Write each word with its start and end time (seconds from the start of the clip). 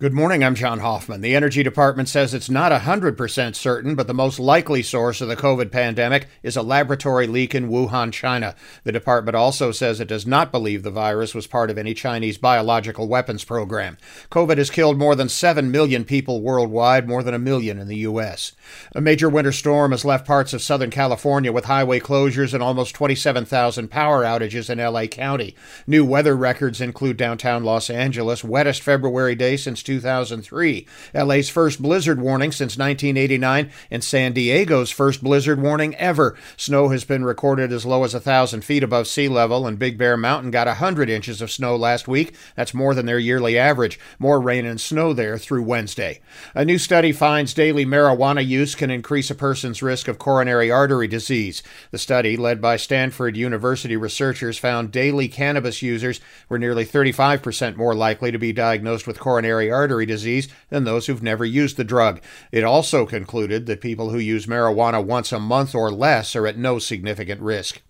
Good 0.00 0.12
morning, 0.12 0.42
I'm 0.42 0.56
John 0.56 0.80
Hoffman. 0.80 1.20
The 1.20 1.36
Energy 1.36 1.62
Department 1.62 2.08
says 2.08 2.34
it's 2.34 2.50
not 2.50 2.72
100% 2.72 3.54
certain, 3.54 3.94
but 3.94 4.08
the 4.08 4.12
most 4.12 4.40
likely 4.40 4.82
source 4.82 5.20
of 5.20 5.28
the 5.28 5.36
COVID 5.36 5.70
pandemic 5.70 6.26
is 6.42 6.56
a 6.56 6.62
laboratory 6.62 7.28
leak 7.28 7.54
in 7.54 7.68
Wuhan, 7.68 8.12
China. 8.12 8.56
The 8.82 8.90
department 8.90 9.36
also 9.36 9.70
says 9.70 10.00
it 10.00 10.08
does 10.08 10.26
not 10.26 10.50
believe 10.50 10.82
the 10.82 10.90
virus 10.90 11.32
was 11.32 11.46
part 11.46 11.70
of 11.70 11.78
any 11.78 11.94
Chinese 11.94 12.38
biological 12.38 13.06
weapons 13.06 13.44
program. 13.44 13.96
COVID 14.32 14.58
has 14.58 14.68
killed 14.68 14.98
more 14.98 15.14
than 15.14 15.28
7 15.28 15.70
million 15.70 16.04
people 16.04 16.42
worldwide, 16.42 17.06
more 17.06 17.22
than 17.22 17.32
a 17.32 17.38
million 17.38 17.78
in 17.78 17.86
the 17.86 17.98
U.S. 17.98 18.50
A 18.96 19.00
major 19.00 19.28
winter 19.28 19.52
storm 19.52 19.92
has 19.92 20.04
left 20.04 20.26
parts 20.26 20.52
of 20.52 20.60
Southern 20.60 20.90
California 20.90 21.52
with 21.52 21.66
highway 21.66 22.00
closures 22.00 22.52
and 22.52 22.64
almost 22.64 22.96
27,000 22.96 23.86
power 23.92 24.24
outages 24.24 24.68
in 24.68 24.80
L.A. 24.80 25.06
County. 25.06 25.54
New 25.86 26.04
weather 26.04 26.36
records 26.36 26.80
include 26.80 27.16
downtown 27.16 27.62
Los 27.62 27.88
Angeles, 27.88 28.42
wettest 28.42 28.82
February 28.82 29.36
day 29.36 29.56
since 29.56 29.83
2003, 29.84 30.86
LA's 31.14 31.48
first 31.48 31.80
blizzard 31.80 32.20
warning 32.20 32.50
since 32.50 32.76
1989, 32.76 33.70
and 33.90 34.02
San 34.02 34.32
Diego's 34.32 34.90
first 34.90 35.22
blizzard 35.22 35.60
warning 35.60 35.94
ever. 35.96 36.36
Snow 36.56 36.88
has 36.88 37.04
been 37.04 37.24
recorded 37.24 37.72
as 37.72 37.86
low 37.86 38.02
as 38.02 38.14
1,000 38.14 38.64
feet 38.64 38.82
above 38.82 39.06
sea 39.06 39.28
level, 39.28 39.66
and 39.66 39.78
Big 39.78 39.96
Bear 39.96 40.16
Mountain 40.16 40.50
got 40.50 40.66
100 40.66 41.08
inches 41.08 41.40
of 41.40 41.50
snow 41.50 41.76
last 41.76 42.08
week. 42.08 42.34
That's 42.56 42.74
more 42.74 42.94
than 42.94 43.06
their 43.06 43.18
yearly 43.18 43.58
average. 43.58 44.00
More 44.18 44.40
rain 44.40 44.66
and 44.66 44.80
snow 44.80 45.12
there 45.12 45.38
through 45.38 45.62
Wednesday. 45.62 46.20
A 46.54 46.64
new 46.64 46.78
study 46.78 47.12
finds 47.12 47.54
daily 47.54 47.86
marijuana 47.86 48.44
use 48.44 48.74
can 48.74 48.90
increase 48.90 49.30
a 49.30 49.34
person's 49.34 49.82
risk 49.82 50.08
of 50.08 50.18
coronary 50.18 50.70
artery 50.70 51.06
disease. 51.06 51.62
The 51.90 51.98
study, 51.98 52.36
led 52.36 52.60
by 52.60 52.76
Stanford 52.76 53.36
University 53.36 53.96
researchers, 53.96 54.58
found 54.58 54.90
daily 54.90 55.28
cannabis 55.28 55.82
users 55.82 56.20
were 56.48 56.58
nearly 56.58 56.84
35% 56.84 57.76
more 57.76 57.94
likely 57.94 58.32
to 58.32 58.38
be 58.38 58.52
diagnosed 58.52 59.06
with 59.06 59.20
coronary 59.20 59.70
artery 59.74 60.06
disease 60.06 60.48
than 60.70 60.84
those 60.84 61.06
who've 61.06 61.22
never 61.22 61.44
used 61.44 61.76
the 61.76 61.84
drug. 61.84 62.22
It 62.52 62.64
also 62.64 63.04
concluded 63.04 63.66
that 63.66 63.80
people 63.80 64.10
who 64.10 64.18
use 64.18 64.46
marijuana 64.46 65.04
once 65.04 65.32
a 65.32 65.40
month 65.40 65.74
or 65.74 65.90
less 65.90 66.34
are 66.34 66.46
at 66.46 66.56
no 66.56 66.78
significant 66.78 67.40
risk. 67.40 67.82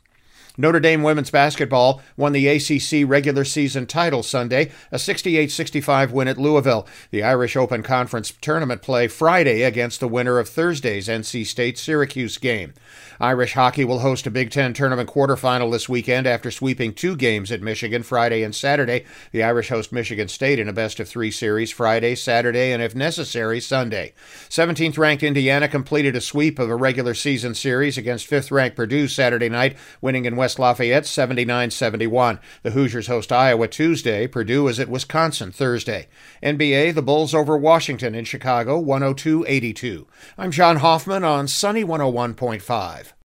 Notre 0.56 0.78
Dame 0.78 1.02
women's 1.02 1.32
basketball 1.32 2.00
won 2.16 2.32
the 2.32 2.46
ACC 2.46 3.08
regular 3.08 3.44
season 3.44 3.86
title 3.86 4.22
Sunday, 4.22 4.70
a 4.92 5.00
68 5.00 5.50
65 5.50 6.12
win 6.12 6.28
at 6.28 6.38
Louisville. 6.38 6.86
The 7.10 7.24
Irish 7.24 7.56
Open 7.56 7.82
Conference 7.82 8.32
tournament 8.40 8.80
play 8.80 9.08
Friday 9.08 9.62
against 9.62 9.98
the 9.98 10.06
winner 10.06 10.38
of 10.38 10.48
Thursday's 10.48 11.08
NC 11.08 11.44
State 11.44 11.76
Syracuse 11.76 12.38
game. 12.38 12.72
Irish 13.20 13.54
hockey 13.54 13.84
will 13.84 13.98
host 14.00 14.28
a 14.28 14.30
Big 14.30 14.52
Ten 14.52 14.72
tournament 14.74 15.10
quarterfinal 15.10 15.72
this 15.72 15.88
weekend 15.88 16.24
after 16.24 16.52
sweeping 16.52 16.94
two 16.94 17.16
games 17.16 17.50
at 17.50 17.60
Michigan 17.60 18.04
Friday 18.04 18.44
and 18.44 18.54
Saturday. 18.54 19.04
The 19.32 19.42
Irish 19.42 19.70
host 19.70 19.92
Michigan 19.92 20.28
State 20.28 20.60
in 20.60 20.68
a 20.68 20.72
best 20.72 21.00
of 21.00 21.08
three 21.08 21.32
series 21.32 21.72
Friday, 21.72 22.14
Saturday, 22.14 22.70
and 22.70 22.80
if 22.80 22.94
necessary, 22.94 23.58
Sunday. 23.58 24.14
17th 24.48 24.98
ranked 24.98 25.24
Indiana 25.24 25.66
completed 25.66 26.14
a 26.14 26.20
sweep 26.20 26.60
of 26.60 26.70
a 26.70 26.76
regular 26.76 27.14
season 27.14 27.54
series 27.54 27.98
against 27.98 28.30
5th 28.30 28.52
ranked 28.52 28.76
Purdue 28.76 29.08
Saturday 29.08 29.48
night, 29.48 29.76
winning 30.00 30.26
in 30.26 30.36
West 30.36 30.43
Lafayette 30.44 31.06
79 31.06 31.70
71. 31.70 32.38
The 32.62 32.72
Hoosiers 32.72 33.06
host 33.06 33.32
Iowa 33.32 33.66
Tuesday. 33.66 34.26
Purdue 34.26 34.68
is 34.68 34.78
at 34.78 34.90
Wisconsin 34.90 35.50
Thursday. 35.50 36.06
NBA, 36.42 36.94
the 36.94 37.00
Bulls 37.00 37.34
over 37.34 37.56
Washington 37.56 38.14
in 38.14 38.26
Chicago 38.26 38.78
102 38.78 39.46
82. 39.48 40.06
I'm 40.36 40.50
John 40.50 40.76
Hoffman 40.76 41.24
on 41.24 41.48
Sunny 41.48 41.82
101.5. 41.82 43.14